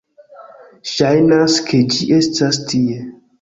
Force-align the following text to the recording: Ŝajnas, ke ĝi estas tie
Ŝajnas, 0.91 1.59
ke 1.69 1.83
ĝi 1.97 2.09
estas 2.17 2.61
tie 2.73 2.99